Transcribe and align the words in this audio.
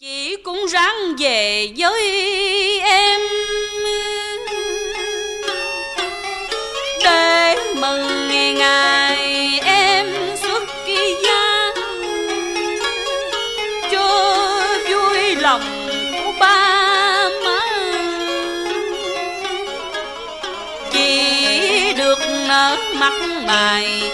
Chị 0.00 0.36
cũng 0.44 0.66
ráng 0.66 1.16
về 1.18 1.68
với 1.76 2.00
em. 2.80 3.20
Để 7.04 7.56
mừng 7.74 8.28
ngày 8.58 9.60
em 9.64 10.06
xuất 10.42 10.62
kỳ 10.86 11.14
gia 11.24 11.72
Cho 13.92 14.38
vui 14.90 15.34
lòng 15.36 15.88
của 16.12 16.32
ba 16.40 17.28
má. 17.44 17.60
Chỉ 20.92 21.92
được 21.98 22.18
nở 22.48 22.76
mặt 22.94 23.14
mày 23.46 24.05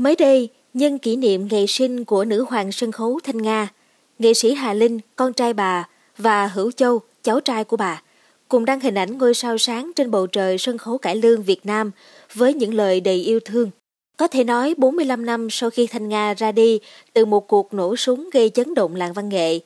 Mới 0.00 0.16
đây, 0.16 0.48
nhân 0.74 0.98
kỷ 0.98 1.16
niệm 1.16 1.48
ngày 1.50 1.66
sinh 1.66 2.04
của 2.04 2.24
nữ 2.24 2.44
hoàng 2.48 2.72
sân 2.72 2.92
khấu 2.92 3.20
Thanh 3.24 3.42
Nga, 3.42 3.68
nghệ 4.18 4.34
sĩ 4.34 4.54
Hà 4.54 4.72
Linh, 4.72 5.00
con 5.16 5.32
trai 5.32 5.52
bà, 5.52 5.88
và 6.18 6.46
Hữu 6.46 6.70
Châu, 6.70 7.00
cháu 7.22 7.40
trai 7.40 7.64
của 7.64 7.76
bà, 7.76 8.02
cùng 8.48 8.64
đăng 8.64 8.80
hình 8.80 8.94
ảnh 8.94 9.18
ngôi 9.18 9.34
sao 9.34 9.58
sáng 9.58 9.92
trên 9.96 10.10
bầu 10.10 10.26
trời 10.26 10.58
sân 10.58 10.78
khấu 10.78 10.98
cải 10.98 11.16
lương 11.16 11.42
Việt 11.42 11.66
Nam 11.66 11.90
với 12.34 12.54
những 12.54 12.74
lời 12.74 13.00
đầy 13.00 13.16
yêu 13.16 13.40
thương. 13.40 13.70
Có 14.16 14.28
thể 14.28 14.44
nói 14.44 14.74
45 14.76 15.26
năm 15.26 15.50
sau 15.50 15.70
khi 15.70 15.86
Thanh 15.86 16.08
Nga 16.08 16.34
ra 16.34 16.52
đi 16.52 16.80
từ 17.12 17.24
một 17.24 17.48
cuộc 17.48 17.74
nổ 17.74 17.96
súng 17.96 18.30
gây 18.32 18.50
chấn 18.50 18.74
động 18.74 18.96
làng 18.96 19.12
văn 19.12 19.28
nghệ, 19.28 19.60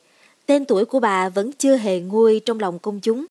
tên 0.45 0.65
tuổi 0.65 0.85
của 0.85 0.99
bà 0.99 1.29
vẫn 1.29 1.51
chưa 1.51 1.77
hề 1.77 1.99
nguôi 1.99 2.41
trong 2.45 2.59
lòng 2.59 2.79
công 2.79 2.99
chúng. 2.99 3.25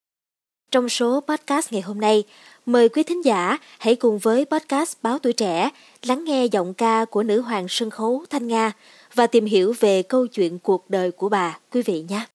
Trong 0.70 0.88
số 0.88 1.20
podcast 1.28 1.72
ngày 1.72 1.82
hôm 1.82 2.00
nay, 2.00 2.24
mời 2.66 2.88
quý 2.88 3.02
thính 3.02 3.24
giả 3.24 3.58
hãy 3.78 3.96
cùng 3.96 4.18
với 4.18 4.44
podcast 4.44 4.96
Báo 5.02 5.18
Tuổi 5.18 5.32
Trẻ 5.32 5.70
lắng 6.02 6.24
nghe 6.24 6.44
giọng 6.44 6.74
ca 6.74 7.04
của 7.04 7.22
nữ 7.22 7.40
hoàng 7.40 7.66
sân 7.68 7.90
khấu 7.90 8.24
Thanh 8.30 8.48
Nga 8.48 8.72
và 9.14 9.26
tìm 9.26 9.44
hiểu 9.44 9.74
về 9.80 10.02
câu 10.02 10.26
chuyện 10.26 10.58
cuộc 10.58 10.90
đời 10.90 11.10
của 11.10 11.28
bà, 11.28 11.58
quý 11.72 11.82
vị 11.82 12.04
nhé. 12.08 12.26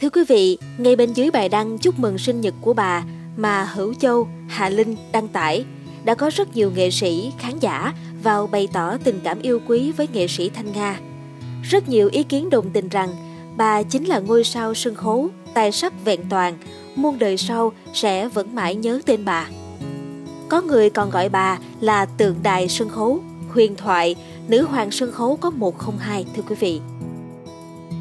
Thưa 0.00 0.10
quý 0.10 0.24
vị, 0.28 0.58
ngay 0.78 0.96
bên 0.96 1.12
dưới 1.12 1.30
bài 1.30 1.48
đăng 1.48 1.78
chúc 1.78 1.98
mừng 1.98 2.18
sinh 2.18 2.40
nhật 2.40 2.54
của 2.60 2.72
bà 2.72 3.04
mà 3.36 3.64
Hữu 3.64 3.94
Châu, 3.94 4.28
Hà 4.48 4.68
Linh 4.68 4.96
đăng 5.12 5.28
tải, 5.28 5.64
đã 6.04 6.14
có 6.14 6.30
rất 6.34 6.56
nhiều 6.56 6.70
nghệ 6.76 6.90
sĩ, 6.90 7.32
khán 7.38 7.58
giả 7.58 7.92
vào 8.22 8.46
bày 8.46 8.68
tỏ 8.72 8.96
tình 9.04 9.20
cảm 9.24 9.42
yêu 9.42 9.60
quý 9.68 9.92
với 9.92 10.08
nghệ 10.12 10.26
sĩ 10.28 10.48
Thanh 10.48 10.72
Nga. 10.72 11.00
Rất 11.62 11.88
nhiều 11.88 12.08
ý 12.12 12.22
kiến 12.22 12.50
đồng 12.50 12.70
tình 12.72 12.88
rằng 12.88 13.08
bà 13.56 13.82
chính 13.82 14.04
là 14.04 14.18
ngôi 14.18 14.44
sao 14.44 14.74
sân 14.74 14.94
khấu, 14.94 15.28
tài 15.54 15.72
sắc 15.72 16.04
vẹn 16.04 16.20
toàn, 16.30 16.58
muôn 16.96 17.18
đời 17.18 17.36
sau 17.36 17.72
sẽ 17.92 18.28
vẫn 18.28 18.54
mãi 18.54 18.74
nhớ 18.74 19.00
tên 19.06 19.24
bà. 19.24 19.48
Có 20.48 20.62
người 20.62 20.90
còn 20.90 21.10
gọi 21.10 21.28
bà 21.28 21.58
là 21.80 22.06
tượng 22.06 22.36
đài 22.42 22.68
sân 22.68 22.88
khấu, 22.88 23.20
huyền 23.52 23.76
thoại, 23.76 24.16
nữ 24.48 24.62
hoàng 24.62 24.90
sân 24.90 25.12
khấu 25.12 25.36
có 25.36 25.50
102 25.50 26.26
thưa 26.36 26.42
quý 26.48 26.56
vị. 26.60 26.80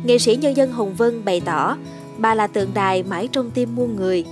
Nghệ 0.04 0.18
sĩ 0.18 0.36
nhân 0.36 0.58
dân 0.58 0.72
Hồng 0.72 0.94
Vân 0.94 1.26
bày 1.26 1.42
tỏ 1.42 1.78
bà 2.18 2.36
là 2.36 2.48
tượng 2.48 2.74
đài 2.74 3.04
mãi 3.04 3.28
trong 3.32 3.52
tim 3.52 3.76
muôn 3.76 3.96
người. 3.96 4.26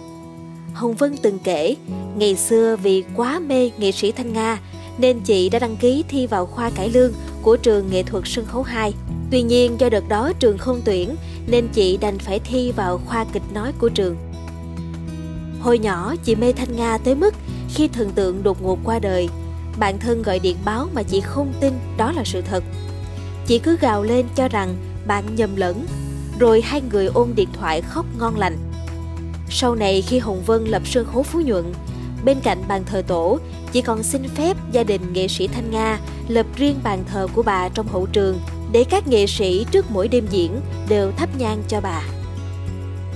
Hồng 0.74 0.94
Vân 0.94 1.18
từng 1.18 1.40
kể, 1.44 1.76
ngày 2.18 2.36
xưa 2.36 2.76
vì 2.84 3.04
quá 3.16 3.40
mê 3.40 3.72
nghệ 3.78 3.92
sĩ 3.92 4.12
Thanh 4.12 4.34
Nga 4.34 4.60
nên 4.98 5.20
chị 5.20 5.50
đã 5.50 5.60
đăng 5.60 5.78
ký 5.78 6.04
thi 6.10 6.28
vào 6.28 6.46
khoa 6.46 6.70
cải 6.70 6.90
lương 6.90 7.12
của 7.42 7.58
trường 7.58 7.90
nghệ 7.92 8.04
thuật 8.04 8.24
sân 8.26 8.46
khấu 8.46 8.64
2. 8.64 8.94
Tuy 9.32 9.42
nhiên 9.42 9.76
do 9.80 9.90
đợt 9.90 10.10
đó 10.10 10.34
trường 10.40 10.58
không 10.58 10.82
tuyển 10.86 11.16
nên 11.48 11.68
chị 11.74 11.98
đành 11.98 12.20
phải 12.20 12.40
thi 12.40 12.72
vào 12.72 13.02
khoa 13.06 13.26
kịch 13.34 13.44
nói 13.54 13.72
của 13.80 13.90
trường. 13.90 14.16
Hồi 15.62 15.80
nhỏ 15.80 16.16
chị 16.24 16.36
mê 16.36 16.54
Thanh 16.54 16.76
Nga 16.76 16.98
tới 16.98 17.16
mức 17.16 17.34
khi 17.70 17.88
thần 17.88 18.10
tượng 18.10 18.44
đột 18.44 18.62
ngột 18.62 18.80
qua 18.84 19.00
đời, 19.00 19.30
bạn 19.80 20.00
thân 20.00 20.22
gọi 20.22 20.40
điện 20.40 20.58
báo 20.66 20.88
mà 20.94 21.04
chị 21.04 21.22
không 21.22 21.54
tin 21.60 21.74
đó 21.98 22.12
là 22.12 22.24
sự 22.26 22.42
thật. 22.42 22.64
Chị 23.48 23.60
cứ 23.60 23.78
gào 23.78 24.04
lên 24.04 24.26
cho 24.36 24.48
rằng 24.48 24.76
bạn 25.08 25.24
nhầm 25.36 25.56
lẫn, 25.56 25.86
rồi 26.40 26.62
hai 26.62 26.82
người 26.92 27.06
ôm 27.06 27.34
điện 27.36 27.50
thoại 27.54 27.82
khóc 27.82 28.06
ngon 28.20 28.38
lành. 28.38 28.58
Sau 29.50 29.76
này 29.76 30.02
khi 30.02 30.20
Hồng 30.20 30.42
Vân 30.46 30.66
lập 30.66 30.82
sân 30.86 31.06
khấu 31.14 31.24
Phú 31.24 31.42
Nhuận, 31.42 31.74
bên 32.26 32.40
cạnh 32.40 32.64
bàn 32.68 32.84
thờ 32.86 33.02
tổ, 33.08 33.40
chị 33.72 33.82
còn 33.82 34.04
xin 34.04 34.30
phép 34.30 34.58
gia 34.72 34.84
đình 34.84 35.14
nghệ 35.14 35.28
sĩ 35.28 35.48
Thanh 35.48 35.72
Nga 35.72 36.00
lập 36.28 36.46
riêng 36.56 36.80
bàn 36.84 37.04
thờ 37.12 37.28
của 37.34 37.42
bà 37.42 37.70
trong 37.70 37.88
hậu 37.88 38.06
trường 38.06 38.40
để 38.74 38.84
các 38.84 39.08
nghệ 39.08 39.28
sĩ 39.28 39.66
trước 39.72 39.86
mỗi 39.92 40.08
đêm 40.08 40.28
diễn 40.30 40.52
đều 40.90 41.12
thắp 41.12 41.30
nhang 41.40 41.64
cho 41.68 41.82
bà. 41.82 42.04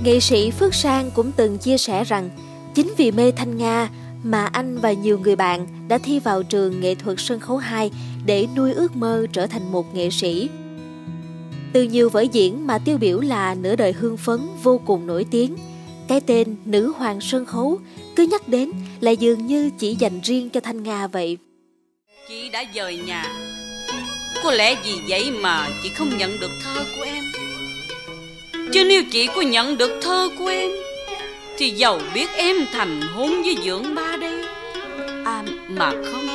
Nghệ 0.03 0.19
sĩ 0.19 0.51
Phước 0.51 0.73
Sang 0.73 1.11
cũng 1.11 1.31
từng 1.31 1.57
chia 1.57 1.77
sẻ 1.77 2.03
rằng 2.03 2.29
chính 2.75 2.93
vì 2.97 3.11
mê 3.11 3.31
Thanh 3.31 3.57
Nga 3.57 3.89
mà 4.23 4.45
anh 4.45 4.77
và 4.77 4.91
nhiều 4.91 5.19
người 5.19 5.35
bạn 5.35 5.67
đã 5.87 5.97
thi 5.97 6.19
vào 6.19 6.43
trường 6.43 6.81
nghệ 6.81 6.95
thuật 6.95 7.17
sân 7.19 7.39
khấu 7.39 7.57
2 7.57 7.91
để 8.25 8.47
nuôi 8.55 8.73
ước 8.73 8.95
mơ 8.95 9.25
trở 9.33 9.47
thành 9.47 9.71
một 9.71 9.95
nghệ 9.95 10.09
sĩ. 10.09 10.49
Từ 11.73 11.83
nhiều 11.83 12.09
vở 12.09 12.21
diễn 12.21 12.67
mà 12.67 12.77
tiêu 12.77 12.97
biểu 12.97 13.19
là 13.19 13.55
nửa 13.55 13.75
đời 13.75 13.91
hương 13.91 14.17
phấn 14.17 14.39
vô 14.63 14.81
cùng 14.85 15.07
nổi 15.07 15.25
tiếng, 15.31 15.55
cái 16.07 16.21
tên 16.21 16.55
nữ 16.65 16.93
hoàng 16.97 17.21
sân 17.21 17.45
khấu 17.45 17.79
cứ 18.15 18.27
nhắc 18.31 18.47
đến 18.47 18.71
là 18.99 19.11
dường 19.11 19.45
như 19.45 19.69
chỉ 19.79 19.95
dành 19.95 20.19
riêng 20.23 20.49
cho 20.49 20.59
Thanh 20.59 20.83
Nga 20.83 21.07
vậy. 21.07 21.37
Chị 22.29 22.49
đã 22.49 22.63
rời 22.73 22.97
nhà 22.97 23.23
có 24.43 24.51
lẽ 24.51 24.75
vì 24.83 24.91
vậy 25.07 25.31
mà 25.31 25.67
chị 25.83 25.89
không 25.89 26.17
nhận 26.17 26.39
được 26.39 26.51
thơ 26.63 26.85
của 26.97 27.03
em. 27.03 27.23
Chứ 28.73 28.83
nếu 28.83 29.03
chị 29.11 29.27
có 29.35 29.41
nhận 29.41 29.77
được 29.77 29.99
thơ 30.01 30.29
của 30.39 30.47
em, 30.47 30.69
Thì 31.57 31.69
giàu 31.69 31.99
biết 32.13 32.27
em 32.35 32.55
thành 32.73 33.01
hôn 33.01 33.43
với 33.43 33.57
dưỡng 33.65 33.95
ba 33.95 34.17
đây. 34.21 34.45
À 35.25 35.43
mà 35.67 35.91
không, 35.91 36.27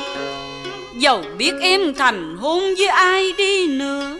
Giàu 0.99 1.23
biết 1.37 1.51
em 1.61 1.93
thành 1.93 2.37
hôn 2.37 2.75
với 2.77 2.87
ai 2.87 3.33
đi 3.37 3.67
nữa, 3.67 4.17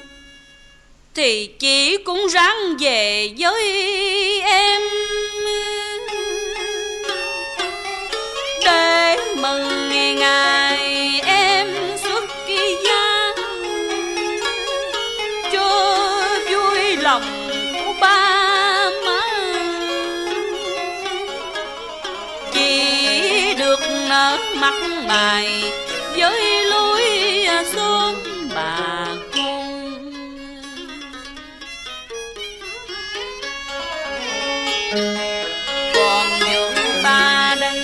Thì 1.16 1.48
chị 1.48 1.98
cũng 1.98 2.28
ráng 2.28 2.78
về 2.80 3.30
với 3.38 3.62
em. 4.42 4.82
Để 8.66 9.18
mừng 9.36 9.90
ngày 10.20 11.12
mắt 24.63 24.74
mặt 24.81 25.06
mày 25.07 25.63
với 26.18 26.66
lối 26.66 27.01
xuống 27.75 28.16
bà 28.56 29.07
con 29.35 30.12
còn 35.96 36.28
những 36.40 36.73
ba 37.03 37.56
đây 37.59 37.81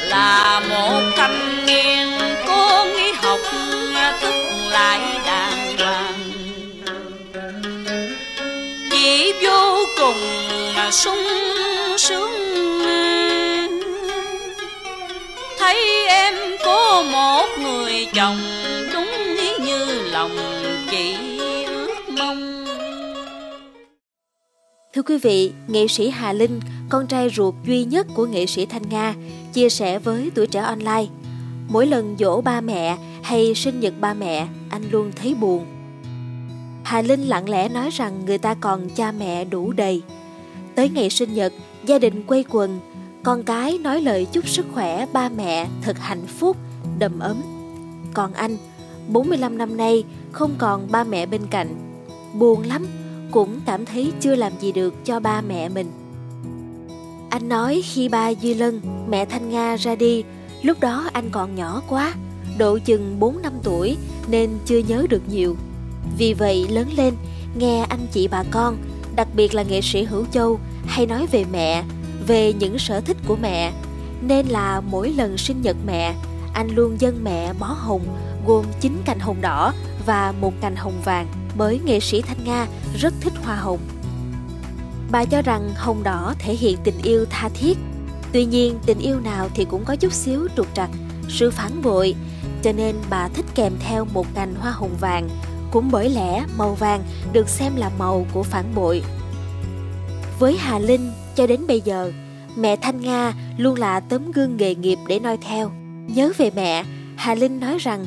là 0.00 0.60
một 0.70 1.00
thanh 1.16 1.66
niên 1.66 2.08
cố 2.46 2.84
nghĩ 2.96 3.12
học 3.22 3.40
tức 4.20 4.34
lại 4.70 5.00
đàng 5.26 5.76
hoàng. 5.78 6.30
Chỉ 8.90 9.32
vô 9.42 9.86
cùng 9.98 10.20
sung 10.90 11.28
sướng 11.98 12.43
một 17.12 17.46
người 17.62 18.06
chồng 18.14 18.36
đúng 18.92 19.10
như 19.66 20.08
lòng 20.12 20.36
chị 20.90 21.16
ước 21.68 21.94
mong 22.18 22.64
Thưa 24.94 25.02
quý 25.02 25.18
vị, 25.18 25.52
nghệ 25.68 25.86
sĩ 25.88 26.10
Hà 26.10 26.32
Linh, 26.32 26.60
con 26.88 27.06
trai 27.06 27.30
ruột 27.30 27.54
duy 27.66 27.84
nhất 27.84 28.06
của 28.14 28.26
nghệ 28.26 28.46
sĩ 28.46 28.66
Thanh 28.66 28.88
Nga, 28.88 29.14
chia 29.52 29.68
sẻ 29.68 29.98
với 29.98 30.30
tuổi 30.34 30.46
trẻ 30.46 30.60
online. 30.60 31.06
Mỗi 31.68 31.86
lần 31.86 32.16
dỗ 32.18 32.40
ba 32.40 32.60
mẹ 32.60 32.96
hay 33.22 33.54
sinh 33.54 33.80
nhật 33.80 33.94
ba 34.00 34.14
mẹ, 34.14 34.46
anh 34.70 34.82
luôn 34.90 35.12
thấy 35.16 35.34
buồn. 35.34 35.66
Hà 36.84 37.02
Linh 37.02 37.22
lặng 37.22 37.48
lẽ 37.48 37.68
nói 37.68 37.90
rằng 37.90 38.24
người 38.26 38.38
ta 38.38 38.54
còn 38.54 38.88
cha 38.88 39.12
mẹ 39.12 39.44
đủ 39.44 39.72
đầy. 39.72 40.02
Tới 40.74 40.88
ngày 40.88 41.10
sinh 41.10 41.34
nhật, 41.34 41.52
gia 41.84 41.98
đình 41.98 42.22
quây 42.22 42.44
quần, 42.50 42.80
con 43.22 43.42
cái 43.42 43.78
nói 43.78 44.00
lời 44.00 44.26
chúc 44.32 44.48
sức 44.48 44.66
khỏe 44.72 45.06
ba 45.12 45.28
mẹ 45.28 45.66
thật 45.82 45.98
hạnh 45.98 46.26
phúc, 46.26 46.56
đầm 46.98 47.18
ấm. 47.18 47.42
Còn 48.14 48.32
anh, 48.32 48.56
45 49.08 49.58
năm 49.58 49.76
nay 49.76 50.04
không 50.32 50.54
còn 50.58 50.90
ba 50.90 51.04
mẹ 51.04 51.26
bên 51.26 51.40
cạnh. 51.50 51.74
Buồn 52.34 52.62
lắm, 52.62 52.86
cũng 53.30 53.60
cảm 53.66 53.86
thấy 53.86 54.12
chưa 54.20 54.34
làm 54.34 54.52
gì 54.60 54.72
được 54.72 54.94
cho 55.04 55.20
ba 55.20 55.40
mẹ 55.40 55.68
mình. 55.68 55.90
Anh 57.30 57.48
nói 57.48 57.82
khi 57.84 58.08
ba 58.08 58.28
Duy 58.28 58.54
Lân, 58.54 58.80
mẹ 59.08 59.24
Thanh 59.24 59.50
Nga 59.50 59.76
ra 59.76 59.94
đi, 59.94 60.24
lúc 60.62 60.80
đó 60.80 61.08
anh 61.12 61.30
còn 61.30 61.54
nhỏ 61.54 61.82
quá, 61.88 62.14
độ 62.58 62.78
chừng 62.78 63.20
4 63.20 63.42
năm 63.42 63.52
tuổi 63.62 63.96
nên 64.28 64.50
chưa 64.66 64.78
nhớ 64.78 65.06
được 65.10 65.22
nhiều. 65.28 65.56
Vì 66.18 66.34
vậy 66.34 66.66
lớn 66.68 66.88
lên, 66.96 67.14
nghe 67.58 67.86
anh 67.88 68.06
chị 68.12 68.28
bà 68.28 68.44
con, 68.50 68.76
đặc 69.16 69.28
biệt 69.34 69.54
là 69.54 69.62
nghệ 69.62 69.80
sĩ 69.80 70.04
Hữu 70.04 70.24
Châu 70.32 70.58
hay 70.86 71.06
nói 71.06 71.26
về 71.32 71.44
mẹ, 71.52 71.84
về 72.26 72.52
những 72.52 72.78
sở 72.78 73.00
thích 73.00 73.16
của 73.26 73.36
mẹ, 73.36 73.72
Nên 74.20 74.46
là 74.46 74.80
mỗi 74.80 75.12
lần 75.12 75.38
sinh 75.38 75.62
nhật 75.62 75.76
mẹ, 75.86 76.14
anh 76.54 76.68
luôn 76.74 77.00
dâng 77.00 77.24
mẹ 77.24 77.52
bó 77.52 77.66
hồng 77.66 78.02
gồm 78.46 78.64
9 78.80 79.02
cành 79.04 79.18
hồng 79.18 79.40
đỏ 79.40 79.72
và 80.06 80.34
một 80.40 80.52
cành 80.60 80.76
hồng 80.76 81.00
vàng 81.04 81.26
bởi 81.56 81.80
nghệ 81.84 82.00
sĩ 82.00 82.22
Thanh 82.22 82.44
Nga 82.44 82.66
rất 82.98 83.14
thích 83.20 83.32
hoa 83.44 83.56
hồng. 83.56 83.78
Bà 85.10 85.24
cho 85.24 85.42
rằng 85.42 85.70
hồng 85.76 86.02
đỏ 86.02 86.34
thể 86.38 86.54
hiện 86.54 86.78
tình 86.84 86.98
yêu 87.02 87.24
tha 87.30 87.48
thiết. 87.48 87.78
Tuy 88.32 88.44
nhiên, 88.44 88.78
tình 88.86 88.98
yêu 88.98 89.20
nào 89.20 89.48
thì 89.54 89.64
cũng 89.64 89.84
có 89.84 89.96
chút 89.96 90.12
xíu 90.12 90.48
trục 90.56 90.66
trặc, 90.74 90.90
sự 91.28 91.50
phản 91.50 91.82
bội, 91.82 92.14
cho 92.62 92.72
nên 92.72 92.96
bà 93.10 93.28
thích 93.28 93.46
kèm 93.54 93.72
theo 93.80 94.04
một 94.04 94.26
cành 94.34 94.54
hoa 94.54 94.70
hồng 94.70 94.96
vàng. 95.00 95.28
Cũng 95.70 95.90
bởi 95.90 96.10
lẽ 96.10 96.44
màu 96.56 96.74
vàng 96.74 97.02
được 97.32 97.48
xem 97.48 97.76
là 97.76 97.90
màu 97.98 98.26
của 98.32 98.42
phản 98.42 98.74
bội. 98.74 99.02
Với 100.38 100.56
Hà 100.56 100.78
Linh, 100.78 101.12
cho 101.34 101.46
đến 101.46 101.66
bây 101.66 101.80
giờ, 101.80 102.12
mẹ 102.56 102.76
Thanh 102.76 103.00
Nga 103.00 103.32
luôn 103.58 103.78
là 103.78 104.00
tấm 104.00 104.32
gương 104.32 104.56
nghề 104.56 104.74
nghiệp 104.74 104.98
để 105.08 105.18
noi 105.18 105.36
theo. 105.36 105.70
Nhớ 106.06 106.32
về 106.36 106.50
mẹ, 106.56 106.84
Hà 107.16 107.34
Linh 107.34 107.60
nói 107.60 107.78
rằng 107.78 108.06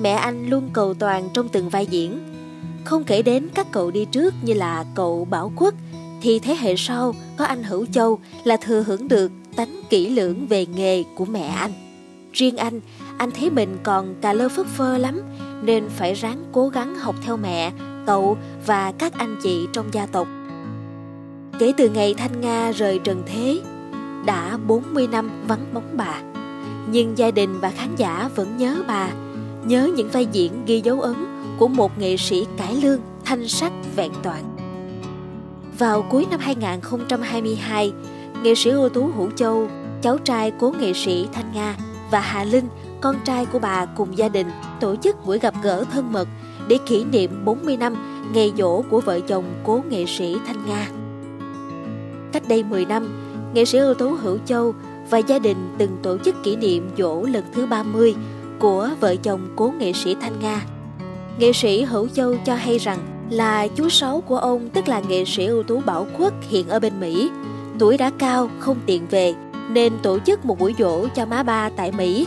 mẹ 0.00 0.12
anh 0.12 0.50
luôn 0.50 0.70
cầu 0.72 0.94
toàn 0.94 1.28
trong 1.34 1.48
từng 1.48 1.68
vai 1.68 1.86
diễn. 1.86 2.18
Không 2.84 3.04
kể 3.04 3.22
đến 3.22 3.48
các 3.54 3.66
cậu 3.72 3.90
đi 3.90 4.04
trước 4.04 4.34
như 4.42 4.52
là 4.52 4.84
cậu 4.94 5.24
Bảo 5.24 5.52
Quốc, 5.56 5.74
thì 6.22 6.38
thế 6.38 6.56
hệ 6.60 6.76
sau 6.76 7.14
có 7.36 7.44
anh 7.44 7.62
Hữu 7.62 7.86
Châu 7.86 8.18
là 8.44 8.56
thừa 8.56 8.82
hưởng 8.82 9.08
được 9.08 9.32
tánh 9.56 9.80
kỹ 9.90 10.10
lưỡng 10.10 10.46
về 10.46 10.66
nghề 10.66 11.04
của 11.14 11.24
mẹ 11.24 11.46
anh. 11.46 11.72
Riêng 12.32 12.56
anh, 12.56 12.80
anh 13.18 13.30
thấy 13.30 13.50
mình 13.50 13.76
còn 13.82 14.14
cà 14.20 14.32
lơ 14.32 14.48
phất 14.48 14.66
phơ 14.66 14.98
lắm 14.98 15.20
nên 15.62 15.88
phải 15.88 16.14
ráng 16.14 16.44
cố 16.52 16.68
gắng 16.68 16.94
học 16.94 17.14
theo 17.22 17.36
mẹ, 17.36 17.72
cậu 18.06 18.38
và 18.66 18.92
các 18.92 19.12
anh 19.18 19.36
chị 19.42 19.66
trong 19.72 19.86
gia 19.92 20.06
tộc. 20.06 20.28
Kể 21.58 21.72
từ 21.76 21.88
ngày 21.88 22.14
Thanh 22.14 22.40
Nga 22.40 22.72
rời 22.72 22.98
trần 23.04 23.22
thế, 23.26 23.60
đã 24.26 24.58
40 24.66 25.06
năm 25.06 25.30
vắng 25.48 25.74
bóng 25.74 25.96
bà. 25.96 26.20
Nhưng 26.90 27.18
gia 27.18 27.30
đình 27.30 27.60
và 27.60 27.70
khán 27.70 27.96
giả 27.96 28.30
vẫn 28.36 28.56
nhớ 28.56 28.82
bà, 28.88 29.08
nhớ 29.64 29.90
những 29.96 30.08
vai 30.08 30.26
diễn 30.32 30.64
ghi 30.66 30.80
dấu 30.80 31.00
ấn 31.00 31.14
của 31.58 31.68
một 31.68 31.98
nghệ 31.98 32.16
sĩ 32.16 32.46
cải 32.56 32.74
lương 32.74 33.00
thanh 33.24 33.48
sắc 33.48 33.72
vẹn 33.96 34.12
toàn. 34.22 34.56
Vào 35.78 36.02
cuối 36.10 36.26
năm 36.30 36.40
2022, 36.40 37.92
nghệ 38.42 38.54
sĩ 38.54 38.70
ưu 38.70 38.88
tú 38.88 39.10
Hữu 39.16 39.30
Châu, 39.30 39.68
cháu 40.02 40.18
trai 40.18 40.50
cố 40.50 40.74
nghệ 40.80 40.92
sĩ 40.92 41.28
Thanh 41.32 41.52
Nga 41.54 41.76
và 42.10 42.20
Hà 42.20 42.44
Linh, 42.44 42.68
con 43.00 43.16
trai 43.24 43.46
của 43.46 43.58
bà 43.58 43.86
cùng 43.86 44.18
gia 44.18 44.28
đình 44.28 44.46
tổ 44.80 44.96
chức 44.96 45.26
buổi 45.26 45.38
gặp 45.38 45.54
gỡ 45.62 45.84
thân 45.92 46.12
mật 46.12 46.28
để 46.68 46.78
kỷ 46.86 47.04
niệm 47.04 47.44
40 47.44 47.76
năm 47.76 47.94
ngày 48.34 48.52
dỗ 48.58 48.82
của 48.82 49.00
vợ 49.00 49.20
chồng 49.20 49.44
cố 49.64 49.80
nghệ 49.88 50.04
sĩ 50.06 50.36
Thanh 50.46 50.66
Nga. 50.66 50.88
Cách 52.32 52.42
đây 52.48 52.62
10 52.62 52.84
năm, 52.84 53.08
nghệ 53.54 53.64
sĩ 53.64 53.78
ưu 53.78 53.94
tú 53.94 54.10
Hữu 54.10 54.38
Châu 54.46 54.74
và 55.10 55.18
gia 55.18 55.38
đình 55.38 55.74
từng 55.78 55.96
tổ 56.02 56.18
chức 56.18 56.42
kỷ 56.42 56.56
niệm 56.56 56.90
dỗ 56.98 57.22
lần 57.22 57.44
thứ 57.54 57.66
30 57.66 58.14
của 58.58 58.88
vợ 59.00 59.16
chồng 59.16 59.40
cố 59.56 59.72
nghệ 59.78 59.92
sĩ 59.92 60.16
Thanh 60.20 60.40
Nga. 60.40 60.64
Nghệ 61.38 61.52
sĩ 61.52 61.82
Hữu 61.82 62.08
Châu 62.08 62.36
cho 62.44 62.54
hay 62.54 62.78
rằng 62.78 62.98
là 63.30 63.66
chú 63.68 63.88
sáu 63.88 64.20
của 64.20 64.38
ông 64.38 64.68
tức 64.70 64.88
là 64.88 65.00
nghệ 65.08 65.24
sĩ 65.24 65.46
ưu 65.46 65.62
tú 65.62 65.80
Bảo 65.80 66.06
Quốc 66.18 66.32
hiện 66.48 66.68
ở 66.68 66.80
bên 66.80 67.00
Mỹ. 67.00 67.30
Tuổi 67.78 67.96
đã 67.96 68.10
cao, 68.18 68.50
không 68.58 68.76
tiện 68.86 69.06
về, 69.10 69.34
nên 69.70 69.92
tổ 70.02 70.18
chức 70.18 70.44
một 70.44 70.58
buổi 70.58 70.74
dỗ 70.78 71.08
cho 71.08 71.26
má 71.26 71.42
ba 71.42 71.70
tại 71.76 71.92
Mỹ. 71.92 72.26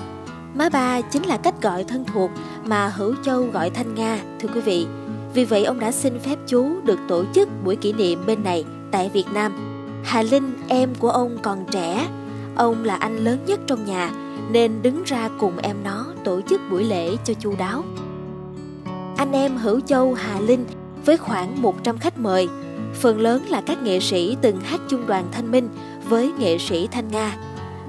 Má 0.55 0.69
ba 0.69 1.01
chính 1.01 1.23
là 1.23 1.37
cách 1.37 1.61
gọi 1.61 1.83
thân 1.83 2.05
thuộc 2.13 2.31
mà 2.65 2.87
Hữu 2.87 3.15
Châu 3.23 3.41
gọi 3.53 3.69
Thanh 3.69 3.95
Nga, 3.95 4.19
thưa 4.39 4.49
quý 4.55 4.61
vị. 4.61 4.85
Vì 5.33 5.45
vậy 5.45 5.65
ông 5.65 5.79
đã 5.79 5.91
xin 5.91 6.19
phép 6.19 6.35
chú 6.47 6.67
được 6.83 6.99
tổ 7.07 7.23
chức 7.33 7.49
buổi 7.65 7.75
kỷ 7.75 7.93
niệm 7.93 8.23
bên 8.27 8.43
này 8.43 8.65
tại 8.91 9.09
Việt 9.13 9.25
Nam. 9.33 9.51
Hà 10.03 10.21
Linh, 10.21 10.53
em 10.67 10.89
của 10.99 11.09
ông 11.09 11.37
còn 11.41 11.65
trẻ, 11.71 12.07
ông 12.61 12.83
là 12.83 12.95
anh 12.95 13.17
lớn 13.17 13.39
nhất 13.45 13.59
trong 13.67 13.85
nhà 13.85 14.11
nên 14.51 14.81
đứng 14.81 15.03
ra 15.05 15.29
cùng 15.39 15.57
em 15.57 15.75
nó 15.83 16.05
tổ 16.23 16.41
chức 16.49 16.61
buổi 16.71 16.83
lễ 16.83 17.15
cho 17.25 17.33
chu 17.33 17.55
đáo. 17.57 17.83
Anh 19.17 19.31
em 19.31 19.57
Hữu 19.57 19.79
Châu, 19.79 20.13
Hà 20.13 20.39
Linh 20.39 20.65
với 21.05 21.17
khoảng 21.17 21.61
100 21.61 21.97
khách 21.97 22.19
mời, 22.19 22.47
phần 22.93 23.19
lớn 23.19 23.43
là 23.49 23.61
các 23.61 23.83
nghệ 23.83 23.99
sĩ 23.99 24.37
từng 24.41 24.61
hát 24.61 24.81
chung 24.89 25.07
đoàn 25.07 25.25
Thanh 25.31 25.51
Minh 25.51 25.69
với 26.09 26.31
nghệ 26.39 26.57
sĩ 26.57 26.87
Thanh 26.87 27.07
Nga. 27.07 27.37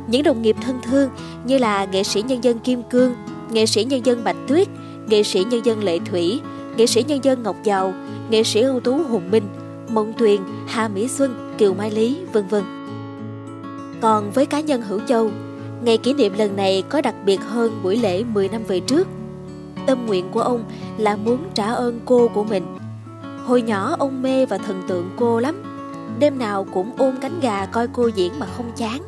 Những 0.07 0.23
đồng 0.23 0.43
nghiệp 0.43 0.57
thân 0.63 0.81
thương 0.83 1.11
như 1.45 1.59
là 1.59 1.85
nghệ 1.85 2.03
sĩ 2.03 2.23
nhân 2.23 2.45
dân 2.45 2.59
Kim 2.59 2.83
Cương, 2.91 3.15
nghệ 3.51 3.67
sĩ 3.67 3.85
nhân 3.85 4.07
dân 4.07 4.25
Bạch 4.25 4.37
Tuyết, 4.49 4.69
nghệ 5.07 5.23
sĩ 5.23 5.45
nhân 5.51 5.65
dân 5.65 5.85
Lệ 5.85 5.99
Thủy, 5.99 6.41
nghệ 6.77 6.87
sĩ 6.87 7.03
nhân 7.03 7.25
dân 7.25 7.43
Ngọc 7.43 7.57
Giàu, 7.65 7.95
nghệ 8.31 8.43
sĩ 8.43 8.61
ưu 8.61 8.81
tú 8.81 9.03
Hùng 9.09 9.31
Minh, 9.31 9.45
Mộng 9.89 10.13
Tuyền, 10.19 10.41
Hà 10.67 10.89
Mỹ 10.89 11.09
Xuân, 11.09 11.55
Kiều 11.59 11.75
Mai 11.75 11.91
Lý, 11.91 12.17
vân 12.33 12.49
vân. 12.49 12.82
Còn 14.03 14.31
với 14.31 14.47
cá 14.47 14.61
nhân 14.61 14.83
Hữu 14.83 15.01
Châu, 15.09 15.31
ngày 15.85 15.99
kỷ 15.99 16.15
niệm 16.15 16.33
lần 16.39 16.57
này 16.57 16.83
có 16.89 17.01
đặc 17.01 17.15
biệt 17.25 17.41
hơn 17.41 17.81
buổi 17.83 17.97
lễ 17.97 18.25
10 18.25 18.49
năm 18.49 18.63
về 18.65 18.81
trước. 18.81 19.09
Tâm 19.87 20.07
nguyện 20.07 20.29
của 20.33 20.41
ông 20.41 20.65
là 20.99 21.17
muốn 21.17 21.39
trả 21.55 21.73
ơn 21.73 22.01
cô 22.05 22.29
của 22.35 22.45
mình. 22.45 22.79
Hồi 23.47 23.63
nhỏ 23.63 23.97
ông 23.99 24.23
mê 24.23 24.47
và 24.47 24.59
thần 24.59 24.83
tượng 24.89 25.11
cô 25.17 25.41
lắm, 25.41 25.63
đêm 26.19 26.39
nào 26.39 26.67
cũng 26.73 26.91
ôm 26.99 27.15
cánh 27.21 27.41
gà 27.41 27.67
coi 27.67 27.89
cô 27.93 28.07
diễn 28.07 28.39
mà 28.39 28.47
không 28.57 28.73
chán. 28.77 29.03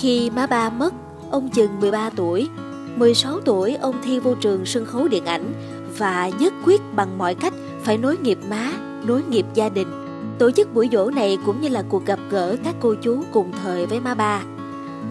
Khi 0.00 0.30
má 0.30 0.46
ba 0.46 0.70
mất, 0.70 0.94
ông 1.30 1.48
chừng 1.48 1.80
13 1.80 2.10
tuổi, 2.10 2.48
16 2.96 3.40
tuổi 3.40 3.74
ông 3.74 3.94
thi 4.04 4.18
vô 4.18 4.34
trường 4.34 4.66
sân 4.66 4.84
khấu 4.84 5.08
điện 5.08 5.24
ảnh 5.24 5.52
và 5.98 6.30
nhất 6.38 6.52
quyết 6.64 6.80
bằng 6.94 7.18
mọi 7.18 7.34
cách 7.34 7.54
phải 7.82 7.98
nối 7.98 8.16
nghiệp 8.16 8.38
má, 8.50 8.72
nối 9.06 9.22
nghiệp 9.28 9.46
gia 9.54 9.68
đình. 9.68 10.05
Tổ 10.38 10.50
chức 10.50 10.74
buổi 10.74 10.88
dỗ 10.92 11.10
này 11.10 11.38
cũng 11.46 11.60
như 11.60 11.68
là 11.68 11.82
cuộc 11.88 12.06
gặp 12.06 12.18
gỡ 12.30 12.56
các 12.64 12.74
cô 12.80 12.94
chú 13.02 13.22
cùng 13.32 13.52
thời 13.62 13.86
với 13.86 14.00
ma 14.00 14.14
bà. 14.14 14.42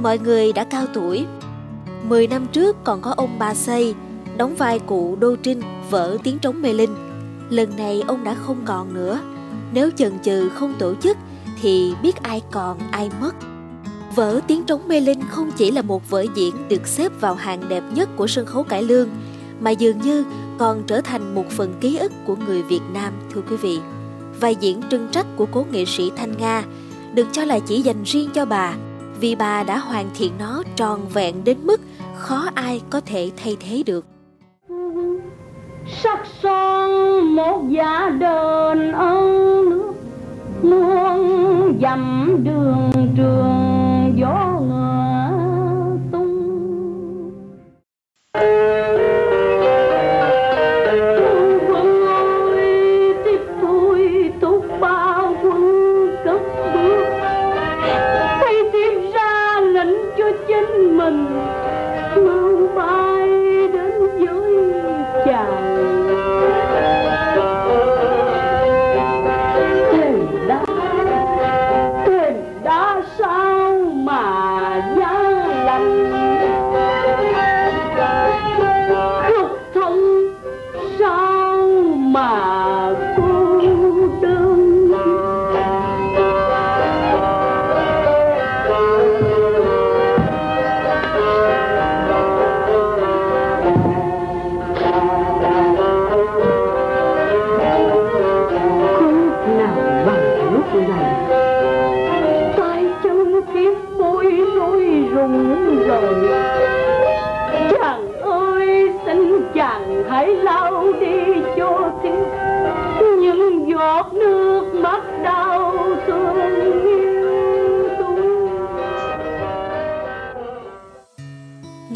Mọi 0.01 0.19
người 0.19 0.53
đã 0.53 0.63
cao 0.63 0.85
tuổi. 0.93 1.25
Mười 2.09 2.27
năm 2.27 2.47
trước 2.51 2.83
còn 2.83 3.01
có 3.01 3.13
ông 3.17 3.39
bà 3.39 3.53
Xây, 3.53 3.95
đóng 4.37 4.55
vai 4.55 4.79
cụ 4.79 5.17
Đô 5.19 5.35
Trinh, 5.35 5.61
vỡ 5.89 6.17
tiếng 6.23 6.39
trống 6.39 6.61
mê 6.61 6.73
linh. 6.73 6.95
Lần 7.49 7.75
này 7.77 8.03
ông 8.07 8.23
đã 8.23 8.33
không 8.33 8.57
còn 8.65 8.93
nữa. 8.93 9.19
Nếu 9.73 9.89
chần 9.95 10.19
chừ 10.23 10.49
không 10.49 10.73
tổ 10.79 10.95
chức 10.95 11.17
thì 11.61 11.93
biết 12.03 12.23
ai 12.23 12.41
còn 12.51 12.79
ai 12.91 13.09
mất. 13.21 13.35
Vở 14.15 14.39
Tiếng 14.47 14.63
trống 14.63 14.87
mê 14.87 14.99
linh 14.99 15.21
không 15.29 15.51
chỉ 15.51 15.71
là 15.71 15.81
một 15.81 16.09
vở 16.09 16.25
diễn 16.35 16.55
được 16.69 16.87
xếp 16.87 17.11
vào 17.21 17.35
hàng 17.35 17.69
đẹp 17.69 17.83
nhất 17.93 18.09
của 18.15 18.27
sân 18.27 18.45
khấu 18.45 18.63
cải 18.63 18.83
lương, 18.83 19.09
mà 19.59 19.71
dường 19.71 20.01
như 20.01 20.23
còn 20.57 20.83
trở 20.87 21.01
thành 21.01 21.35
một 21.35 21.49
phần 21.49 21.73
ký 21.81 21.97
ức 21.97 22.11
của 22.25 22.35
người 22.35 22.63
Việt 22.63 22.81
Nam, 22.93 23.13
thưa 23.33 23.41
quý 23.49 23.55
vị. 23.55 23.79
Vai 24.39 24.55
diễn 24.55 24.81
trưng 24.91 25.07
trách 25.11 25.25
của 25.35 25.45
cố 25.51 25.65
nghệ 25.71 25.85
sĩ 25.85 26.11
Thanh 26.15 26.37
Nga 26.37 26.63
được 27.13 27.27
cho 27.31 27.45
là 27.45 27.59
chỉ 27.59 27.81
dành 27.81 28.03
riêng 28.03 28.29
cho 28.33 28.45
bà, 28.45 28.73
vì 29.19 29.35
bà 29.35 29.63
đã 29.63 29.77
hoàn 29.77 30.09
thiện 30.15 30.31
nó 30.39 30.63
tròn 30.75 31.07
vẹn 31.13 31.43
đến 31.43 31.57
mức 31.63 31.81
khó 32.15 32.49
ai 32.55 32.81
có 32.89 33.01
thể 33.05 33.31
thay 33.43 33.57
thế 33.59 33.83
được. 33.85 34.05
Sắc 36.03 36.19
son 36.43 36.91
một 37.35 37.63
giá 37.69 38.09
đơn 38.09 38.91
ơn 38.91 39.69
nước 39.69 39.93
muôn 40.63 41.79
dặm 41.81 42.35
đường 42.43 42.91
trường 43.17 44.13
gió 44.15 44.54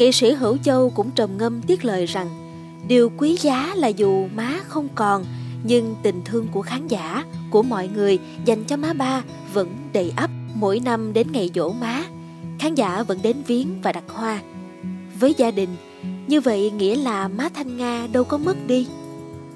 Nghệ 0.00 0.12
sĩ 0.12 0.32
Hữu 0.32 0.56
Châu 0.56 0.90
cũng 0.90 1.10
trầm 1.10 1.30
ngâm 1.38 1.62
tiếc 1.62 1.84
lời 1.84 2.06
rằng 2.06 2.28
Điều 2.88 3.10
quý 3.16 3.36
giá 3.40 3.74
là 3.74 3.88
dù 3.88 4.28
má 4.34 4.60
không 4.68 4.88
còn 4.94 5.24
Nhưng 5.64 5.94
tình 6.02 6.22
thương 6.24 6.46
của 6.52 6.62
khán 6.62 6.88
giả, 6.88 7.24
của 7.50 7.62
mọi 7.62 7.88
người 7.88 8.18
dành 8.44 8.64
cho 8.64 8.76
má 8.76 8.92
ba 8.92 9.22
vẫn 9.52 9.68
đầy 9.92 10.12
ắp 10.16 10.30
Mỗi 10.54 10.80
năm 10.80 11.12
đến 11.12 11.26
ngày 11.32 11.50
dỗ 11.54 11.72
má. 11.72 12.04
Khán 12.58 12.74
giả 12.74 13.02
vẫn 13.02 13.18
đến 13.22 13.36
viếng 13.46 13.80
và 13.82 13.92
đặt 13.92 14.04
hoa. 14.08 14.40
Với 15.20 15.34
gia 15.36 15.50
đình 15.50 15.76
Như 16.26 16.40
vậy 16.40 16.70
nghĩa 16.70 16.96
là 16.96 17.28
má 17.28 17.48
Thanh 17.54 17.76
Nga 17.76 18.06
đâu 18.12 18.24
có 18.24 18.38
mất 18.38 18.56
đi. 18.66 18.86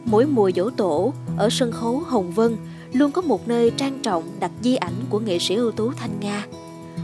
Mỗi 0.04 0.26
mùa 0.26 0.50
dỗ 0.56 0.70
tổ 0.70 1.12
Ở 1.36 1.48
sân 1.50 1.72
khấu 1.72 1.98
Hồng 1.98 2.30
Vân 2.30 2.56
Luôn 2.92 3.10
có 3.12 3.22
một 3.22 3.48
nơi 3.48 3.70
trang 3.70 3.98
trọng 4.02 4.24
đặt 4.40 4.50
di 4.62 4.76
ảnh 4.76 5.04
của 5.10 5.18
nghệ 5.18 5.38
sĩ 5.38 5.54
ưu 5.54 5.72
tú 5.72 5.92
Thanh 5.92 6.20
Nga. 6.20 6.46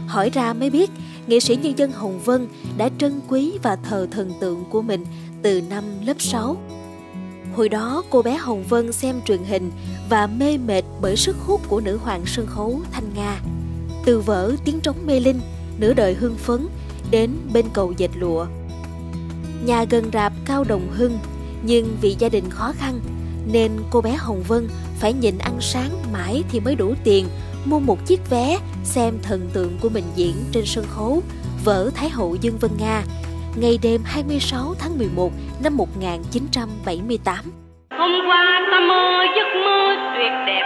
Hỏi 0.07 0.29
ra 0.29 0.53
mới 0.53 0.69
biết 0.69 0.89
nghệ 1.31 1.39
sĩ 1.39 1.55
nhân 1.55 1.77
dân 1.77 1.91
Hồng 1.91 2.19
Vân 2.19 2.47
đã 2.77 2.89
trân 2.97 3.21
quý 3.27 3.57
và 3.63 3.75
thờ 3.75 4.07
thần 4.11 4.31
tượng 4.39 4.63
của 4.69 4.81
mình 4.81 5.05
từ 5.41 5.61
năm 5.61 5.83
lớp 6.05 6.13
6. 6.19 6.57
Hồi 7.55 7.69
đó 7.69 8.03
cô 8.09 8.21
bé 8.21 8.37
Hồng 8.37 8.63
Vân 8.63 8.91
xem 8.91 9.21
truyền 9.25 9.43
hình 9.43 9.71
và 10.09 10.27
mê 10.27 10.57
mệt 10.57 10.81
bởi 11.01 11.15
sức 11.15 11.35
hút 11.45 11.61
của 11.67 11.81
nữ 11.81 11.97
hoàng 11.97 12.21
sân 12.25 12.47
khấu 12.47 12.81
Thanh 12.91 13.13
Nga. 13.15 13.39
Từ 14.05 14.19
vở 14.19 14.51
Tiếng 14.65 14.79
trống 14.79 14.95
mê 15.05 15.19
linh, 15.19 15.39
nửa 15.79 15.93
đời 15.93 16.13
hưng 16.13 16.35
phấn 16.35 16.67
đến 17.11 17.31
bên 17.53 17.65
cầu 17.73 17.93
dệt 17.97 18.11
lụa. 18.15 18.45
Nhà 19.65 19.83
gần 19.89 20.09
rạp 20.13 20.33
Cao 20.45 20.63
Đồng 20.63 20.87
Hưng, 20.91 21.19
nhưng 21.63 21.97
vì 22.01 22.15
gia 22.19 22.29
đình 22.29 22.49
khó 22.49 22.73
khăn 22.77 22.99
nên 23.51 23.71
cô 23.91 24.01
bé 24.01 24.15
Hồng 24.17 24.43
Vân 24.47 24.67
phải 24.99 25.13
nhịn 25.13 25.37
ăn 25.37 25.57
sáng 25.61 25.91
mãi 26.13 26.43
thì 26.51 26.59
mới 26.59 26.75
đủ 26.75 26.93
tiền 27.03 27.25
mua 27.65 27.79
một 27.79 27.97
chiếc 28.05 28.19
vé, 28.29 28.57
xem 28.83 29.13
thần 29.23 29.49
tượng 29.53 29.77
của 29.81 29.89
mình 29.89 30.03
diễn 30.15 30.33
trên 30.51 30.65
sân 30.65 30.85
khấu, 30.87 31.21
vở 31.65 31.89
Thái 31.95 32.09
hậu 32.09 32.35
Dương 32.41 32.57
Vân 32.57 32.71
Nga, 32.79 33.01
ngày 33.55 33.79
đêm 33.83 34.01
26 34.05 34.73
tháng 34.79 34.97
11 34.97 35.31
năm 35.63 35.77
1978. 35.77 37.35
Hôm 37.97 38.11
qua 38.27 38.61
ta 38.71 38.79
mơ 38.79 39.25
giấc 39.35 39.61
mơ 39.65 39.95
tuyệt 40.15 40.31
đẹp. 40.47 40.63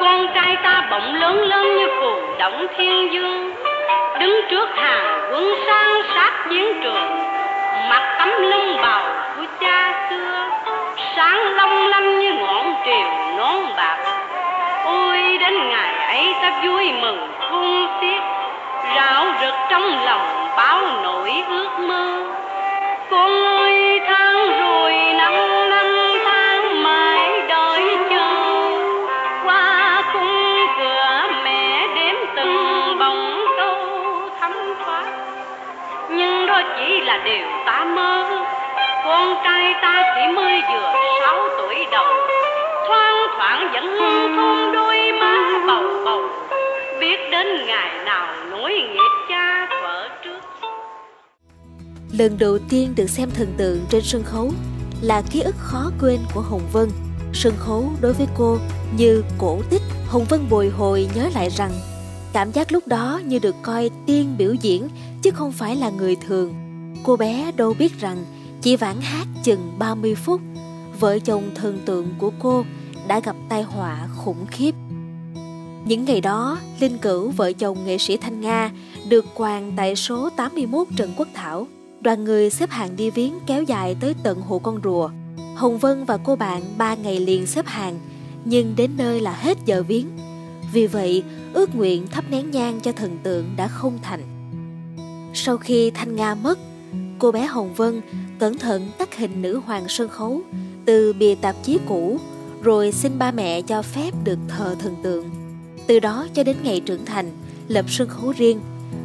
Con 0.00 0.26
trai 0.34 0.56
ta 0.64 0.88
bỗng 0.90 1.14
lớn 1.14 1.36
lớn 1.36 1.76
như 1.78 1.86
phù 2.00 2.38
động 2.38 2.66
thiên 2.78 3.12
dương. 3.12 3.54
Đứng 4.20 4.40
trước 4.50 4.68
hàng 4.76 5.30
quân 5.32 5.44
sang 5.66 6.00
sát 6.14 6.46
chiến 6.50 6.64
trường, 6.82 7.28
Mặc 7.90 8.16
tấm 8.18 8.28
lưng 8.28 8.76
bào 8.82 9.34
của 9.36 9.46
cha 9.60 10.08
xưa. 10.10 10.48
Sáng 11.16 11.54
long 11.56 11.86
lanh 11.88 12.18
như 12.18 12.32
ngọn 12.32 12.74
triều 12.84 13.36
nón 13.36 13.76
bạc. 13.76 13.98
Ôi 14.84 15.18
đến 15.40 15.54
ngày 15.54 15.87
ấy 16.08 16.34
ta 16.42 16.60
vui 16.64 16.92
mừng 16.92 17.32
khôn 17.38 17.86
xiết 18.00 18.22
Rạo 18.96 19.26
rực 19.40 19.54
trong 19.70 20.04
lòng 20.04 20.50
bao 20.56 20.80
nỗi 21.02 21.42
ước 21.48 21.78
mơ. 21.78 22.24
Con 23.10 23.44
ơi, 23.44 24.00
tháng 24.06 24.60
rồi 24.60 24.94
năm 25.16 25.32
năm 25.70 25.86
tháng 26.24 26.82
mãi 26.82 27.42
đợi 27.48 27.96
chờ. 28.10 28.30
Qua 29.44 30.02
khung 30.12 30.66
cửa 30.78 31.28
mẹ 31.44 31.86
đếm 31.94 32.14
từng 32.36 32.98
bóng 32.98 33.44
câu 33.56 33.76
thấm 34.40 34.52
thoát. 34.84 35.04
Nhưng 36.08 36.46
đó 36.46 36.62
chỉ 36.76 37.00
là 37.00 37.18
điều 37.24 37.46
ta 37.66 37.84
mơ. 37.84 38.44
Con 39.04 39.36
trai 39.44 39.74
ta 39.82 40.02
chỉ 40.14 40.32
mới 40.32 40.62
vừa 40.72 40.92
sáu 41.20 41.48
tuổi 41.58 41.86
đầu. 41.90 42.06
Thoang 42.88 43.26
thoảng 43.36 43.72
vẫn 43.72 43.84
thôn 44.36 44.72
đôi 44.72 45.12
má 45.20 45.64
bầu 45.66 46.04
bầu 46.04 46.20
Biết 47.00 47.16
đến 47.32 47.46
ngày 47.66 48.04
nào 48.04 48.50
nối 48.50 48.72
nghiệp 48.72 49.26
cha 49.28 49.68
vợ 49.82 50.08
trước 50.24 50.40
Lần 52.18 52.38
đầu 52.38 52.58
tiên 52.68 52.94
được 52.96 53.06
xem 53.06 53.30
thần 53.34 53.54
tượng 53.56 53.80
trên 53.90 54.02
sân 54.02 54.22
khấu 54.22 54.50
là 55.02 55.22
ký 55.30 55.40
ức 55.40 55.54
khó 55.58 55.90
quên 56.00 56.20
của 56.34 56.40
Hồng 56.40 56.68
Vân. 56.72 56.88
Sân 57.32 57.54
khấu 57.58 57.90
đối 58.00 58.12
với 58.12 58.26
cô 58.36 58.58
như 58.96 59.24
cổ 59.38 59.60
tích, 59.70 59.82
Hồng 60.06 60.24
Vân 60.28 60.48
bồi 60.50 60.68
hồi 60.68 61.08
nhớ 61.14 61.30
lại 61.34 61.48
rằng 61.48 61.72
cảm 62.32 62.52
giác 62.52 62.72
lúc 62.72 62.86
đó 62.86 63.20
như 63.24 63.38
được 63.38 63.54
coi 63.62 63.90
tiên 64.06 64.34
biểu 64.38 64.54
diễn 64.54 64.88
chứ 65.22 65.30
không 65.30 65.52
phải 65.52 65.76
là 65.76 65.90
người 65.90 66.16
thường. 66.16 66.54
Cô 67.04 67.16
bé 67.16 67.52
đâu 67.56 67.74
biết 67.78 68.00
rằng 68.00 68.24
chỉ 68.62 68.76
vãn 68.76 68.96
hát 69.00 69.26
chừng 69.44 69.72
30 69.78 70.14
phút, 70.14 70.40
vợ 71.00 71.18
chồng 71.18 71.50
thần 71.54 71.78
tượng 71.86 72.08
của 72.18 72.30
cô 72.38 72.64
đã 73.08 73.20
gặp 73.20 73.36
tai 73.48 73.62
họa 73.62 74.08
khủng 74.16 74.46
khiếp. 74.50 74.74
Những 75.84 76.04
ngày 76.04 76.20
đó, 76.20 76.58
Linh 76.80 76.98
Cửu 76.98 77.30
vợ 77.30 77.52
chồng 77.52 77.84
nghệ 77.84 77.98
sĩ 77.98 78.16
Thanh 78.16 78.40
Nga 78.40 78.70
được 79.08 79.24
quàng 79.34 79.72
tại 79.76 79.96
số 79.96 80.30
81 80.30 80.86
Trần 80.96 81.12
Quốc 81.16 81.28
Thảo. 81.34 81.66
Đoàn 82.00 82.24
người 82.24 82.50
xếp 82.50 82.70
hàng 82.70 82.96
đi 82.96 83.10
viếng 83.10 83.32
kéo 83.46 83.62
dài 83.62 83.96
tới 84.00 84.14
tận 84.22 84.40
hồ 84.40 84.58
con 84.58 84.80
rùa. 84.84 85.10
Hồng 85.56 85.78
Vân 85.78 86.04
và 86.04 86.16
cô 86.16 86.36
bạn 86.36 86.62
ba 86.78 86.94
ngày 86.94 87.20
liền 87.20 87.46
xếp 87.46 87.66
hàng, 87.66 87.98
nhưng 88.44 88.76
đến 88.76 88.90
nơi 88.96 89.20
là 89.20 89.32
hết 89.32 89.58
giờ 89.66 89.82
viếng. 89.88 90.06
Vì 90.72 90.86
vậy, 90.86 91.22
ước 91.52 91.74
nguyện 91.74 92.06
thắp 92.06 92.24
nén 92.30 92.50
nhang 92.50 92.80
cho 92.80 92.92
thần 92.92 93.18
tượng 93.22 93.44
đã 93.56 93.68
không 93.68 93.98
thành. 94.02 94.22
Sau 95.34 95.56
khi 95.56 95.90
Thanh 95.90 96.16
Nga 96.16 96.34
mất, 96.34 96.58
cô 97.18 97.32
bé 97.32 97.46
Hồng 97.46 97.74
Vân 97.74 98.00
cẩn 98.38 98.58
thận 98.58 98.90
tắt 98.98 99.16
hình 99.16 99.42
nữ 99.42 99.60
hoàng 99.66 99.84
sân 99.88 100.08
khấu 100.08 100.40
từ 100.84 101.12
bìa 101.12 101.34
tạp 101.34 101.56
chí 101.62 101.78
cũ, 101.88 102.18
rồi 102.62 102.92
xin 102.92 103.18
ba 103.18 103.30
mẹ 103.30 103.62
cho 103.62 103.82
phép 103.82 104.14
được 104.24 104.38
thờ 104.48 104.76
thần 104.78 104.96
tượng. 105.02 105.30
Từ 105.86 106.00
đó 106.00 106.26
cho 106.34 106.42
đến 106.42 106.56
ngày 106.62 106.80
trưởng 106.80 107.04
thành, 107.04 107.30
lập 107.68 107.84
sân 107.88 108.08
khấu 108.08 108.32
riêng, 108.32 108.60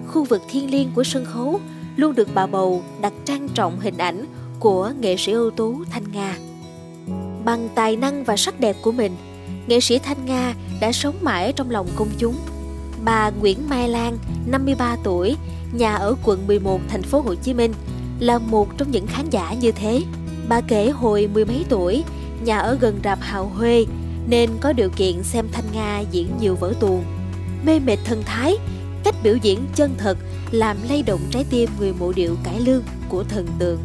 khu 0.07 0.23
vực 0.23 0.41
thiên 0.51 0.71
liêng 0.71 0.91
của 0.95 1.03
sân 1.03 1.25
khấu 1.25 1.59
luôn 1.95 2.15
được 2.15 2.27
bà 2.33 2.45
bầu 2.45 2.83
đặt 3.01 3.13
trang 3.25 3.49
trọng 3.53 3.79
hình 3.79 3.97
ảnh 3.97 4.25
của 4.59 4.91
nghệ 4.99 5.15
sĩ 5.17 5.31
ưu 5.31 5.51
tú 5.51 5.83
Thanh 5.91 6.11
Nga. 6.11 6.37
Bằng 7.45 7.69
tài 7.75 7.95
năng 7.95 8.23
và 8.23 8.37
sắc 8.37 8.59
đẹp 8.59 8.75
của 8.81 8.91
mình, 8.91 9.11
nghệ 9.67 9.79
sĩ 9.79 9.99
Thanh 9.99 10.25
Nga 10.25 10.53
đã 10.81 10.91
sống 10.91 11.15
mãi 11.21 11.53
trong 11.53 11.71
lòng 11.71 11.87
công 11.95 12.09
chúng. 12.17 12.35
Bà 13.05 13.29
Nguyễn 13.29 13.69
Mai 13.69 13.89
Lan, 13.89 14.17
53 14.47 14.97
tuổi, 15.03 15.35
nhà 15.73 15.95
ở 15.95 16.15
quận 16.23 16.47
11 16.47 16.81
thành 16.89 17.01
phố 17.03 17.21
Hồ 17.21 17.35
Chí 17.35 17.53
Minh, 17.53 17.73
là 18.19 18.39
một 18.39 18.77
trong 18.77 18.91
những 18.91 19.07
khán 19.07 19.29
giả 19.29 19.53
như 19.53 19.71
thế. 19.71 20.01
Bà 20.49 20.61
kể 20.61 20.89
hồi 20.89 21.29
mười 21.33 21.45
mấy 21.45 21.65
tuổi, 21.69 22.03
nhà 22.43 22.57
ở 22.57 22.77
gần 22.81 22.99
rạp 23.03 23.19
Hào 23.21 23.47
Huê, 23.47 23.85
nên 24.27 24.49
có 24.61 24.73
điều 24.73 24.89
kiện 24.89 25.23
xem 25.23 25.47
Thanh 25.51 25.65
Nga 25.73 25.99
diễn 25.99 26.27
nhiều 26.39 26.55
vở 26.55 26.73
tuồng. 26.79 27.03
Mê 27.65 27.79
mệt 27.79 27.97
thần 28.05 28.23
thái, 28.25 28.57
cách 29.03 29.15
biểu 29.23 29.35
diễn 29.35 29.59
chân 29.75 29.95
thật 29.97 30.17
làm 30.51 30.77
lay 30.89 31.03
động 31.03 31.21
trái 31.31 31.45
tim 31.49 31.69
người 31.79 31.93
mộ 31.99 32.11
điệu 32.11 32.35
cải 32.43 32.59
lương 32.59 32.83
của 33.09 33.23
thần 33.23 33.47
tượng. 33.59 33.79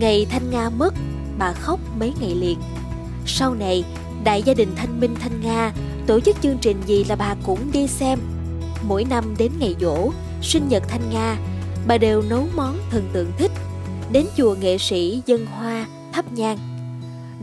Ngày 0.00 0.26
Thanh 0.30 0.50
Nga 0.50 0.70
mất, 0.70 0.94
bà 1.38 1.52
khóc 1.52 1.80
mấy 1.98 2.12
ngày 2.20 2.34
liền. 2.34 2.58
Sau 3.26 3.54
này, 3.54 3.84
đại 4.24 4.42
gia 4.42 4.54
đình 4.54 4.68
Thanh 4.76 5.00
Minh 5.00 5.14
Thanh 5.20 5.40
Nga 5.40 5.72
tổ 6.06 6.20
chức 6.20 6.36
chương 6.42 6.58
trình 6.58 6.76
gì 6.86 7.04
là 7.04 7.16
bà 7.16 7.34
cũng 7.42 7.72
đi 7.72 7.86
xem. 7.86 8.18
Mỗi 8.82 9.04
năm 9.04 9.34
đến 9.38 9.52
ngày 9.58 9.76
dỗ, 9.80 10.10
sinh 10.42 10.68
nhật 10.68 10.82
Thanh 10.88 11.10
Nga, 11.10 11.36
bà 11.86 11.98
đều 11.98 12.22
nấu 12.22 12.46
món 12.56 12.78
thần 12.90 13.08
tượng 13.12 13.32
thích. 13.38 13.50
Đến 14.12 14.26
chùa 14.36 14.56
nghệ 14.60 14.78
sĩ 14.78 15.22
dân 15.26 15.46
hoa, 15.46 15.86
thắp 16.12 16.32
nhang 16.32 16.71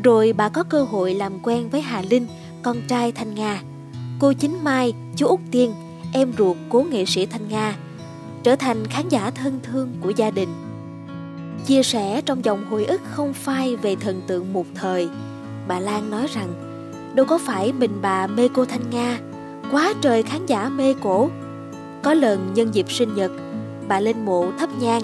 rồi 0.03 0.33
bà 0.33 0.49
có 0.49 0.63
cơ 0.63 0.83
hội 0.83 1.13
làm 1.13 1.33
quen 1.43 1.69
với 1.69 1.81
Hà 1.81 2.01
Linh, 2.09 2.27
con 2.63 2.77
trai 2.87 3.11
Thanh 3.11 3.35
Nga. 3.35 3.61
Cô 4.19 4.33
Chính 4.33 4.63
Mai, 4.63 4.93
chú 5.15 5.27
Úc 5.27 5.39
Tiên, 5.51 5.73
em 6.13 6.33
ruột 6.37 6.57
cố 6.69 6.85
nghệ 6.91 7.05
sĩ 7.05 7.25
Thanh 7.25 7.47
Nga, 7.49 7.75
trở 8.43 8.55
thành 8.55 8.87
khán 8.87 9.09
giả 9.09 9.31
thân 9.31 9.59
thương 9.63 9.93
của 10.01 10.09
gia 10.09 10.31
đình. 10.31 10.49
Chia 11.65 11.83
sẻ 11.83 12.21
trong 12.21 12.45
dòng 12.45 12.65
hồi 12.69 12.85
ức 12.85 13.01
không 13.11 13.33
phai 13.33 13.75
về 13.75 13.95
thần 13.95 14.21
tượng 14.27 14.53
một 14.53 14.65
thời, 14.75 15.09
bà 15.67 15.79
Lan 15.79 16.09
nói 16.09 16.27
rằng 16.33 16.53
đâu 17.15 17.25
có 17.25 17.37
phải 17.37 17.71
mình 17.71 17.99
bà 18.01 18.27
mê 18.27 18.49
cô 18.53 18.65
Thanh 18.65 18.89
Nga, 18.89 19.19
quá 19.71 19.93
trời 20.01 20.23
khán 20.23 20.45
giả 20.45 20.69
mê 20.69 20.93
cổ. 20.93 21.29
Có 22.03 22.13
lần 22.13 22.53
nhân 22.53 22.75
dịp 22.75 22.91
sinh 22.91 23.15
nhật, 23.15 23.31
bà 23.87 23.99
lên 23.99 24.25
mộ 24.25 24.51
thắp 24.59 24.69
nhang, 24.79 25.01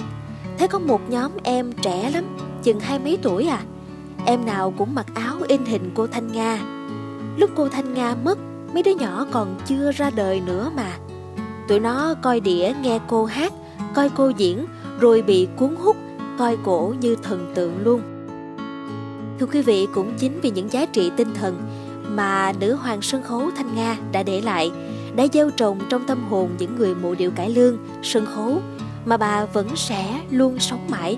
thấy 0.57 0.67
có 0.67 0.79
một 0.79 1.01
nhóm 1.09 1.31
em 1.43 1.71
trẻ 1.81 2.11
lắm, 2.13 2.23
chừng 2.63 2.79
hai 2.79 2.99
mấy 2.99 3.17
tuổi 3.21 3.47
à, 3.47 3.63
Em 4.27 4.45
nào 4.45 4.73
cũng 4.77 4.95
mặc 4.95 5.05
áo 5.13 5.35
in 5.47 5.65
hình 5.65 5.91
cô 5.95 6.07
Thanh 6.07 6.31
Nga. 6.31 6.59
Lúc 7.37 7.49
cô 7.55 7.69
Thanh 7.69 7.93
Nga 7.93 8.15
mất 8.23 8.37
Mấy 8.73 8.83
đứa 8.83 8.95
nhỏ 8.95 9.25
còn 9.31 9.55
chưa 9.65 9.91
ra 9.91 10.09
đời 10.09 10.41
nữa 10.45 10.71
mà. 10.75 10.97
Tụi 11.67 11.79
nó 11.79 12.15
coi 12.21 12.39
đĩa 12.39 12.73
nghe 12.81 12.99
cô 13.07 13.25
hát 13.25 13.53
Coi 13.93 14.09
cô 14.09 14.29
diễn 14.29 14.65
Rồi 14.99 15.21
bị 15.21 15.47
cuốn 15.55 15.75
hút 15.75 15.95
Coi 16.37 16.57
cổ 16.63 16.93
như 16.99 17.15
thần 17.23 17.51
tượng 17.55 17.83
luôn. 17.83 18.01
Thưa 19.39 19.45
quý 19.45 19.61
vị 19.61 19.87
cũng 19.93 20.13
chính 20.17 20.39
vì 20.41 20.51
những 20.51 20.71
giá 20.71 20.85
trị 20.85 21.11
tinh 21.17 21.33
thần 21.33 21.61
Mà 22.09 22.53
nữ 22.59 22.75
hoàng 22.75 23.01
sân 23.01 23.23
khấu 23.23 23.49
Thanh 23.57 23.75
Nga 23.75 23.97
đã 24.11 24.23
để 24.23 24.41
lại 24.41 24.71
Đã 25.15 25.27
gieo 25.33 25.49
trồng 25.49 25.79
trong 25.89 26.03
tâm 26.07 26.23
hồn 26.29 26.49
những 26.59 26.75
người 26.75 26.95
mộ 26.95 27.15
điệu 27.15 27.31
cải 27.31 27.49
lương, 27.49 27.77
sân 28.03 28.25
khấu 28.25 28.61
Mà 29.05 29.17
bà 29.17 29.45
vẫn 29.45 29.67
sẽ 29.75 30.21
luôn 30.31 30.59
sống 30.59 30.87
mãi. 30.89 31.17